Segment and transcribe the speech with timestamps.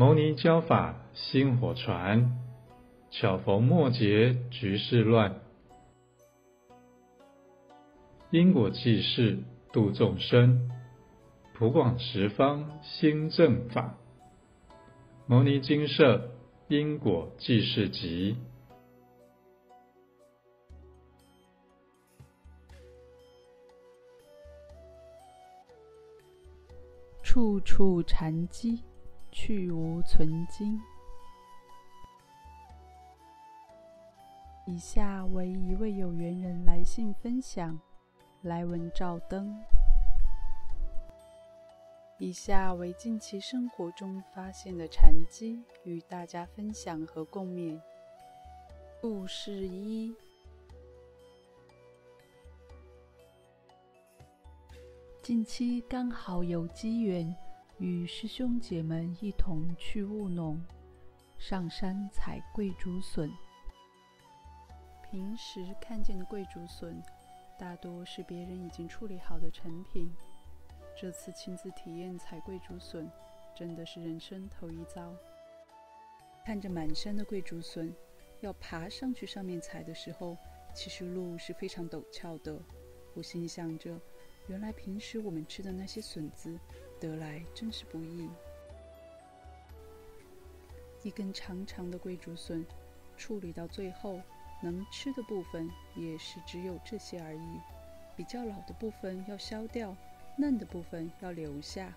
[0.00, 2.38] 牟尼教法薪火传，
[3.10, 5.42] 巧逢末节局势乱，
[8.30, 9.40] 因果济世
[9.74, 10.70] 度众生，
[11.52, 13.98] 普广十方兴正法。
[15.26, 16.30] 牟尼精舍
[16.68, 18.38] 因果济世集。
[27.22, 28.82] 处处禅机，
[29.32, 30.80] 去无存菁。
[34.66, 37.78] 以下为一位有缘人来信分享，
[38.42, 39.58] 来文照灯。
[42.18, 47.80] 以下为近期生活中发现的禅机，与大家分享和共勉。
[49.00, 50.14] 故事一。
[55.22, 57.34] 近期刚好有机缘
[57.80, 60.62] 与师兄姐们一同去务农，
[61.38, 63.32] 上山采桂竹笋。
[65.10, 67.02] 平时看见的桂竹笋，
[67.58, 70.14] 大多是别人已经处理好的成品。
[70.94, 73.10] 这次亲自体验采桂竹笋，
[73.56, 75.16] 真的是人生头一遭。
[76.44, 77.90] 看着满山的桂竹笋，
[78.40, 80.36] 要爬上去上面采的时候，
[80.74, 82.60] 其实路是非常陡峭的。
[83.14, 83.98] 我心想着。
[84.48, 86.58] 原来平时我们吃的那些笋子，
[87.00, 88.28] 得来真是不易。
[91.02, 92.64] 一根长长的桂竹笋，
[93.16, 94.20] 处理到最后，
[94.62, 97.60] 能吃的部分也是只有这些而已。
[98.14, 99.96] 比较老的部分要削掉，
[100.36, 101.92] 嫩的部分要留下。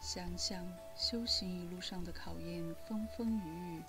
[0.00, 3.82] 想想修行一路上的考验，风风雨雨，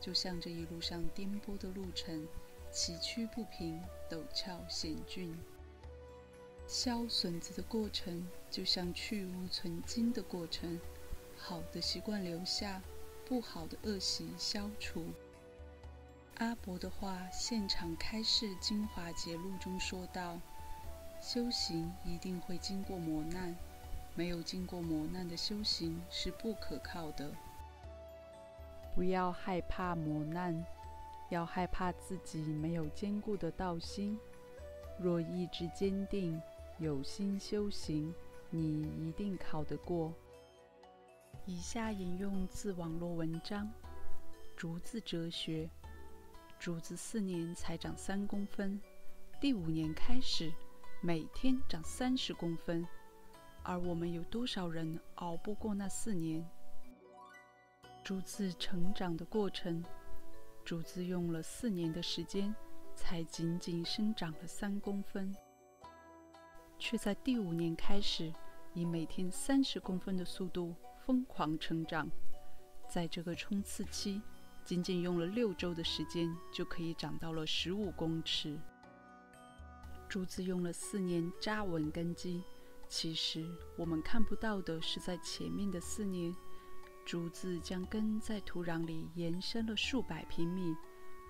[0.00, 2.26] 就像这一路上颠簸的路程，
[2.70, 5.36] 崎岖不平，陡峭险峻。
[6.66, 10.80] 削笋子的过程，就像去芜存菁的过程，
[11.36, 12.80] 好的习惯留下，
[13.26, 15.04] 不好的恶习消除。
[16.38, 20.38] 阿伯的话，现场开示精华节录中说道：
[21.20, 23.54] 修行一定会经过磨难，
[24.14, 27.30] 没有经过磨难的修行是不可靠的。
[28.94, 30.64] 不要害怕磨难，
[31.28, 34.18] 要害怕自己没有坚固的道心。
[34.98, 36.40] 若意志坚定，
[36.78, 38.12] 有心修行，
[38.50, 40.12] 你一定考得过。
[41.46, 43.70] 以下引用自网络文章：
[44.56, 45.70] 竹子哲学。
[46.58, 48.80] 竹子四年才长三公分，
[49.40, 50.52] 第五年开始，
[51.00, 52.86] 每天长三十公分。
[53.62, 56.44] 而我们有多少人熬不过那四年？
[58.02, 59.82] 竹子成长的过程，
[60.64, 62.54] 竹子用了四年的时间，
[62.96, 65.34] 才仅仅生长了三公分。
[66.84, 68.30] 却在第五年开始，
[68.74, 70.74] 以每天三十公分的速度
[71.06, 72.06] 疯狂成长。
[72.86, 74.20] 在这个冲刺期，
[74.66, 78.60] 仅仅用了六周的时间，就可以长到了十五公尺。
[80.10, 82.42] 竹子用了四年扎稳根基，
[82.86, 83.42] 其实
[83.78, 86.36] 我们看不到的是，在前面的四年，
[87.06, 90.76] 竹子将根在土壤里延伸了数百平米，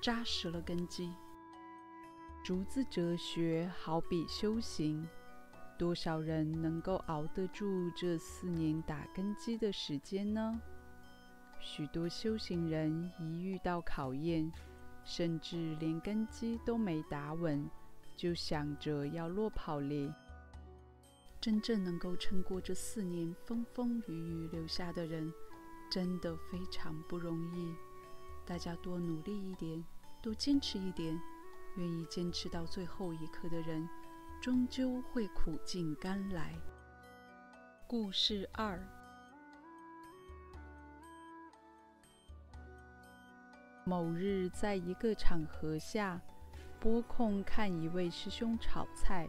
[0.03, 1.12] 扎实了根基。
[2.42, 5.09] 竹子哲学好比修行。
[5.76, 10.60] 多少人能够熬得住这四年打根基的时间呢？
[11.60, 14.50] 许多修行人一遇到考验，
[15.04, 17.68] 甚至连根基都没打稳，
[18.16, 20.14] 就想着要落跑了。
[21.40, 25.32] 真正能够撑过这四年风风雨雨留下的人，
[25.91, 27.74] 真的非常不容易。
[28.46, 29.84] 大家多努力一点，
[30.22, 31.20] 多坚持一点，
[31.76, 33.88] 愿意坚持到最后一刻的人。
[34.44, 36.53] 终究会苦尽甘来。
[37.87, 38.78] 故事二：
[43.87, 46.21] 某日，在一个场合下，
[46.78, 49.27] 拨空看一位师兄炒菜，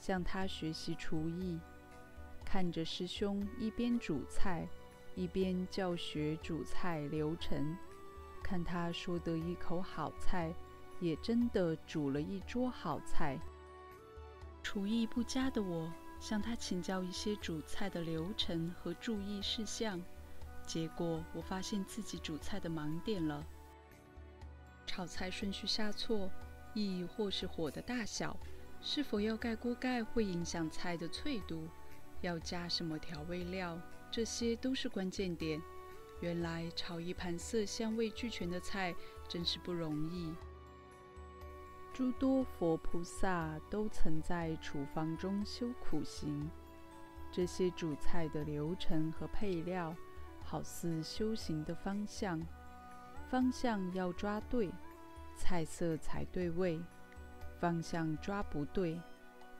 [0.00, 1.60] 向他学习厨艺。
[2.42, 4.66] 看着师兄一边煮菜，
[5.14, 7.76] 一边教学煮菜流程，
[8.42, 10.50] 看他说得一口好菜，
[11.00, 13.38] 也真的煮了一桌好菜。
[14.62, 20.00] 厨艺不佳的我，向他请教一些煮菜的流程和注意事项，
[20.64, 23.44] 结果我发现自己煮菜的盲点了。
[24.86, 26.30] 炒菜顺序下错，
[26.74, 28.36] 亦或是火的大小，
[28.80, 31.66] 是否要盖锅盖会影响菜的脆度，
[32.20, 33.78] 要加什么调味料，
[34.10, 35.60] 这些都是关键点。
[36.20, 38.94] 原来炒一盘色香味俱全的菜，
[39.28, 40.32] 真是不容易。
[41.92, 46.50] 诸多佛菩萨都曾在厨房中修苦行，
[47.30, 49.94] 这些煮菜的流程和配料，
[50.42, 52.40] 好似修行的方向。
[53.28, 54.70] 方向要抓对，
[55.36, 56.82] 菜色才对味；
[57.60, 58.98] 方向抓不对，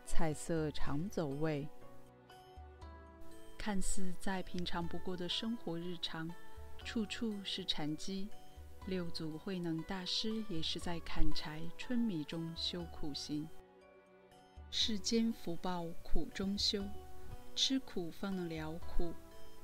[0.07, 1.69] 菜色常走味。
[3.59, 6.31] 看似再平常不过的生活日常，
[6.83, 8.29] 处处是禅机。
[8.87, 13.49] 六祖慧能大师也是在砍柴春米中修苦行。
[14.73, 16.85] 世间福报苦中修，
[17.55, 19.15] 吃苦方能了苦，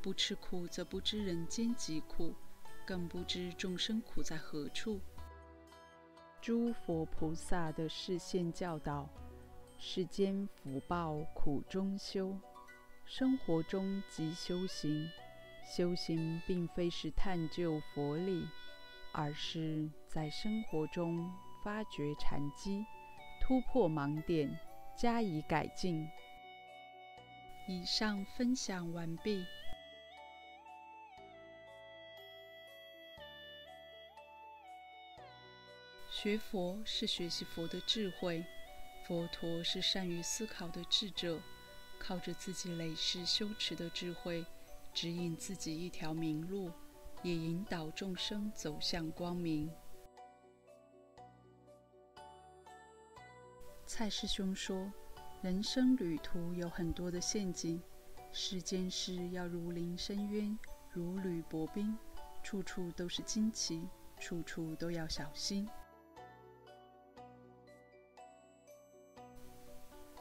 [0.00, 2.32] 不吃苦则不知人间疾苦，
[2.87, 5.00] 更不知众生苦在何处。
[6.41, 9.09] 诸佛菩萨的示现教导：
[9.79, 12.38] 世间福报苦中修。
[13.05, 15.11] 生活中即修行，
[15.65, 18.47] 修行并非是探究佛理，
[19.12, 21.31] 而是在生活中
[21.64, 22.84] 发掘禅机，
[23.40, 24.49] 突破盲点，
[24.96, 26.08] 加以改进。
[27.66, 29.44] 以上分享完毕。
[36.10, 38.44] 学佛是学习佛的智慧，
[39.06, 41.40] 佛陀是善于思考的智者。
[42.00, 44.44] 靠着自己累世修持的智慧，
[44.94, 46.70] 指引自己一条明路，
[47.23, 49.70] 也引导众生走向光明。
[53.87, 54.93] 蔡师兄说
[55.43, 57.82] ：“人生旅途有很多的陷阱，
[58.32, 60.59] 世间事要如临深渊，
[60.93, 61.97] 如履薄冰，
[62.43, 63.88] 处处都是荆棘，
[64.19, 65.69] 处处都要小心。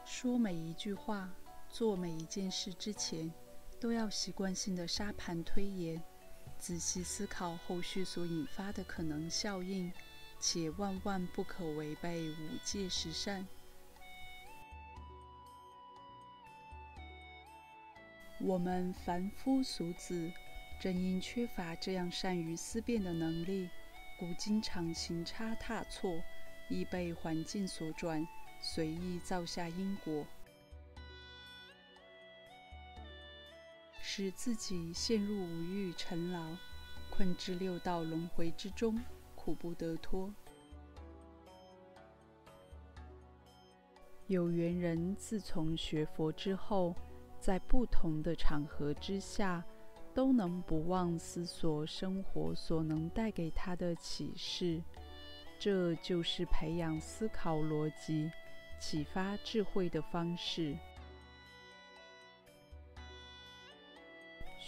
[0.06, 1.34] 说每一句话。”
[1.70, 3.30] 做每一件事之前，
[3.78, 6.02] 都要习惯性的沙盘推演，
[6.60, 9.92] 仔细思考后续所引发的可能效应，
[10.40, 13.48] 且万万不可违背五戒十善。
[18.40, 20.32] 我们凡夫俗子，
[20.80, 23.70] 正因缺乏这样善于思辨的能力，
[24.20, 26.22] 故经常行差踏错，
[26.70, 28.28] 易被环境所转，
[28.62, 30.26] 随意造下因果。
[34.18, 36.44] 使自己陷入五欲尘劳，
[37.08, 39.00] 困至六道轮回之中，
[39.36, 40.34] 苦不得脱。
[44.26, 46.96] 有缘人自从学佛之后，
[47.40, 49.64] 在不同的场合之下，
[50.16, 54.82] 都能不忘思索生活所能带给他的启示。
[55.60, 58.32] 这就是培养思考逻辑、
[58.80, 60.76] 启发智慧的方式。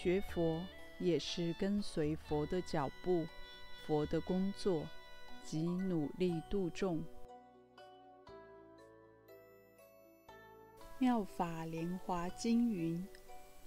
[0.02, 0.66] 学佛
[0.98, 3.28] 也是跟随佛的脚步，
[3.86, 4.88] 佛的工作
[5.44, 7.04] 即努力度众。
[11.00, 13.06] 妙法莲华经云：“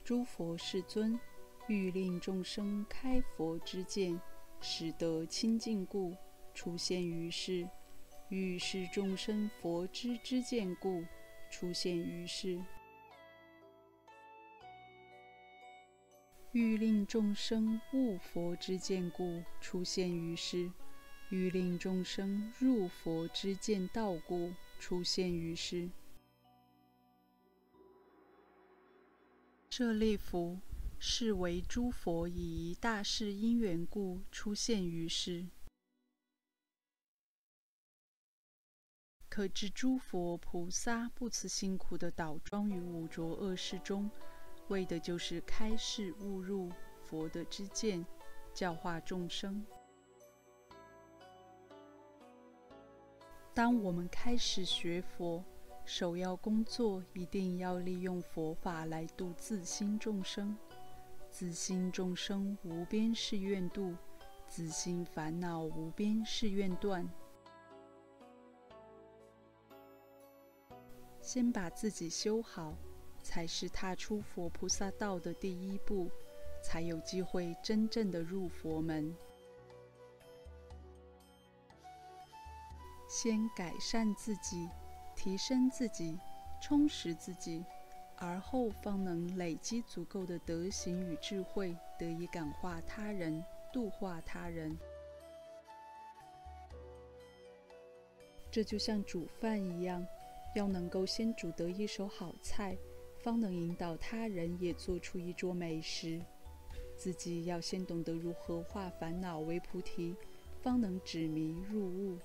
[0.03, 1.21] 诸佛世尊
[1.67, 4.19] 欲令众生开佛之见，
[4.59, 6.17] 使得清净故，
[6.55, 7.69] 出现于世；
[8.31, 11.05] 欲使众生佛知之见故，
[11.51, 12.59] 出现于世。”
[16.53, 20.71] 欲令众生悟佛之见故，出现于世；
[21.31, 25.89] 欲令众生入佛之见道故，出现于世。
[29.71, 30.59] 舍利弗，
[30.99, 35.47] 是为诸佛以一大事因缘故出现于世。
[39.31, 44.11] 可知诸佛菩萨不辞辛苦地倒装于五浊恶世中。
[44.73, 46.71] 为的就是开示悟入
[47.05, 48.03] 佛的知见，
[48.55, 49.63] 教化众生。
[53.53, 55.45] 当我们开始学佛，
[55.85, 60.57] 首要工作一定要利用佛法来度自心众生。
[61.31, 63.95] 自心众生无边誓愿度，
[64.49, 67.07] 自心烦恼无边誓愿断。
[71.21, 72.75] 先把自己修好。
[73.23, 76.11] 才是踏出佛菩萨道的第一步，
[76.63, 79.15] 才有机会真正的入佛门。
[83.09, 84.69] 先改善自己，
[85.15, 86.19] 提升自己，
[86.61, 87.65] 充实自己，
[88.17, 94.77] 而后方能累积足够的德行与智慧，得以感化他人，度化他人。
[98.51, 100.07] 这就像煮饭一样，
[100.55, 102.77] 要能够先煮得一手好菜。
[103.23, 106.21] 方能引导他人也做出一桌美食，
[106.97, 110.17] 自己要先懂得如何化烦恼为菩提，
[110.61, 112.19] 方能止迷入悟。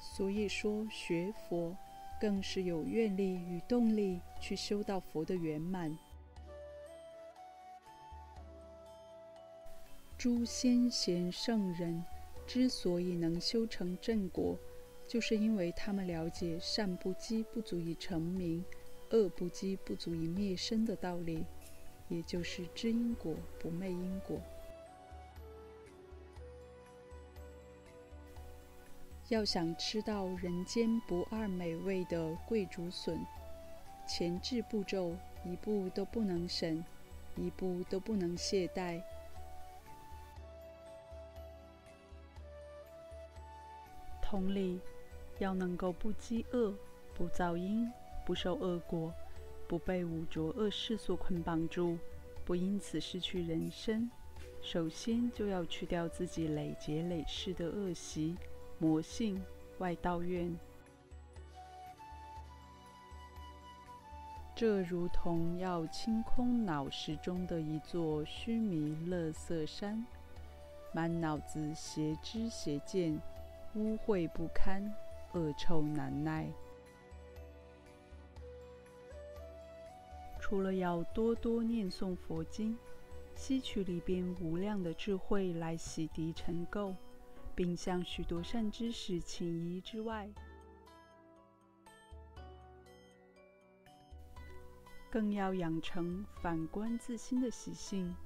[0.00, 1.76] 所以说，学佛
[2.18, 5.96] 更是有愿力与动力去修到佛的圆满。
[10.16, 12.02] 诸先贤圣人
[12.46, 14.56] 之所以能修成正果，
[15.08, 18.62] 就是因为他们了解善不积不足以成名，
[19.10, 21.46] 恶不积不足以灭身的道理，
[22.08, 24.38] 也就是知因果不昧因果。
[29.30, 33.18] 要想吃到人间不二美味的桂竹笋，
[34.06, 36.84] 前置步骤一步都不能省，
[37.34, 39.02] 一步都不能懈怠。
[44.22, 44.78] 同理，
[45.38, 46.72] 要能够不饥饿、
[47.14, 47.90] 不造因、
[48.26, 49.12] 不受恶果、
[49.66, 51.96] 不被五浊恶世所捆绑住、
[52.44, 54.10] 不因此失去人身，
[54.60, 58.36] 首先就要去掉自己累劫累世的恶习、
[58.78, 59.42] 魔性、
[59.78, 60.54] 外道愿。
[64.56, 70.04] 这如同要清空脑识中的一座须弥垃圾山，
[70.92, 73.20] 满脑子邪知邪见。
[73.74, 74.82] 污秽不堪，
[75.32, 76.50] 恶臭难耐。
[80.40, 82.76] 除了要多多念诵佛经，
[83.34, 86.94] 吸取里边无量的智慧来洗涤尘垢，
[87.54, 90.28] 并向许多善知识请益之外，
[95.10, 98.16] 更要养成反观自心的习性，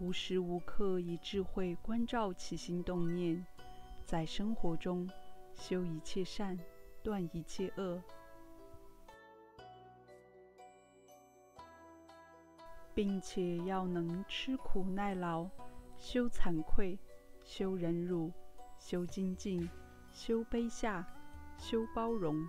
[0.00, 3.46] 无时无刻以智慧关照起心动念。
[4.04, 5.08] 在生活中
[5.60, 6.58] 修一切善，
[7.02, 8.02] 断一切恶，
[12.94, 15.46] 并且要能吃苦耐劳，
[15.98, 16.98] 修惭愧，
[17.44, 18.32] 修忍辱，
[18.78, 19.68] 修精进，
[20.10, 21.06] 修卑下，
[21.58, 22.42] 修包容。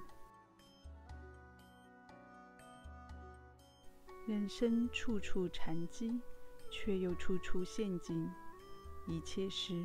[4.25, 6.17] 人生处处禅机，
[6.71, 8.31] 却又处处陷阱，
[9.05, 9.83] 一切时。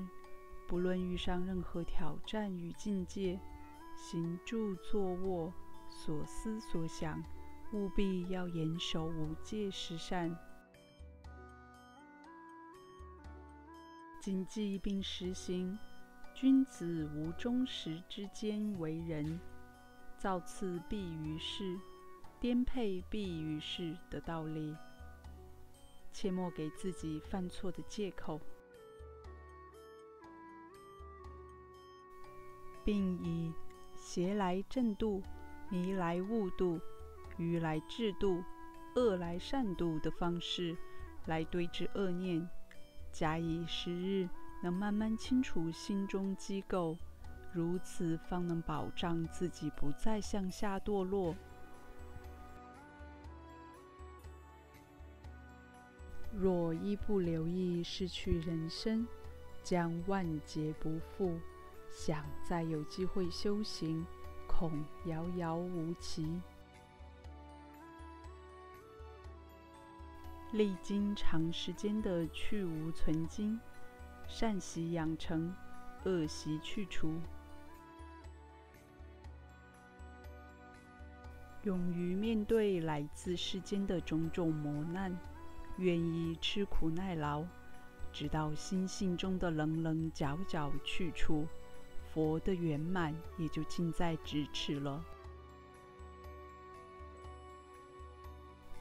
[0.66, 3.38] 不论遇上任何挑战与境界，
[3.94, 5.52] 行住坐卧、
[5.88, 7.22] 所思所想，
[7.72, 10.36] 务必要严守五戒十善，
[14.20, 15.78] 谨记并实行
[16.34, 19.38] “君子无终时之间为人，
[20.18, 21.78] 造次必于事，
[22.40, 24.76] 颠沛必于事”的道理，
[26.12, 28.40] 切莫给自己犯错的借口。
[32.86, 33.52] 并以
[33.96, 35.20] 邪来正度、
[35.68, 36.80] 迷来悟度、
[37.36, 38.44] 愚来智度、
[38.94, 40.76] 恶来善度的方式
[41.26, 42.48] 来对治恶念，
[43.10, 44.28] 假以时日，
[44.62, 46.96] 能慢慢清除心中积垢，
[47.52, 51.34] 如此方能保障自己不再向下堕落。
[56.32, 59.04] 若一不留意失去人生，
[59.64, 61.36] 将万劫不复。
[61.96, 64.04] 想再有机会修行，
[64.46, 66.30] 恐遥遥无期。
[70.52, 73.58] 历经长时间的去无存菁，
[74.28, 75.50] 善习养成，
[76.04, 77.14] 恶习去除，
[81.62, 85.18] 勇于面对来自世间的种种磨难，
[85.78, 87.42] 愿意吃苦耐劳，
[88.12, 91.46] 直到心性中的棱棱角角去除。
[92.16, 95.04] 佛的圆满也就近在咫尺了。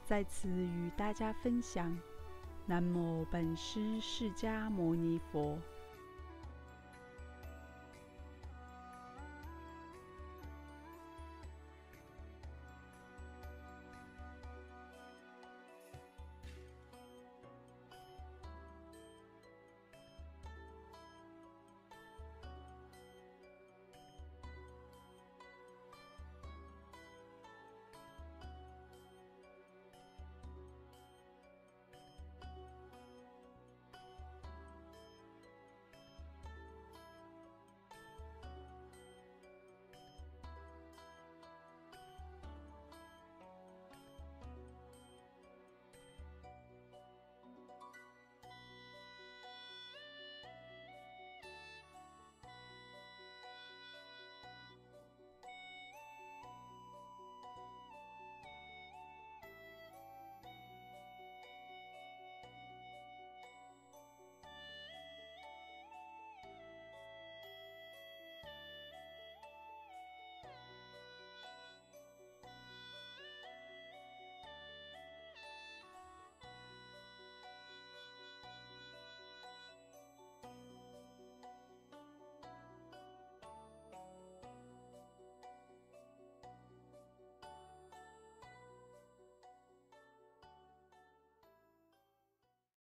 [0.05, 1.99] 在此与大家分享：
[2.65, 5.59] 南无本师释迦牟尼佛。